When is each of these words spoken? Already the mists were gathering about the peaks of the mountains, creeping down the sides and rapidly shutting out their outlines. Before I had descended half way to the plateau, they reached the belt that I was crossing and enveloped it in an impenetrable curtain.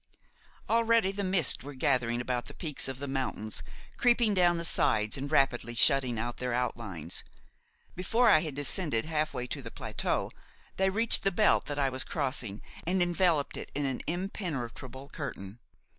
Already 0.67 1.11
the 1.11 1.23
mists 1.23 1.63
were 1.63 1.75
gathering 1.75 2.21
about 2.21 2.45
the 2.45 2.55
peaks 2.55 2.87
of 2.87 2.97
the 2.97 3.07
mountains, 3.07 3.61
creeping 3.97 4.33
down 4.33 4.57
the 4.57 4.65
sides 4.65 5.15
and 5.15 5.29
rapidly 5.31 5.75
shutting 5.75 6.17
out 6.17 6.37
their 6.37 6.53
outlines. 6.55 7.23
Before 7.95 8.27
I 8.27 8.39
had 8.39 8.55
descended 8.55 9.05
half 9.05 9.31
way 9.31 9.45
to 9.45 9.61
the 9.61 9.69
plateau, 9.69 10.31
they 10.77 10.89
reached 10.89 11.21
the 11.21 11.29
belt 11.29 11.65
that 11.67 11.77
I 11.77 11.91
was 11.91 12.03
crossing 12.03 12.63
and 12.87 12.99
enveloped 12.99 13.55
it 13.57 13.71
in 13.75 13.85
an 13.85 14.01
impenetrable 14.07 15.07
curtain. 15.07 15.59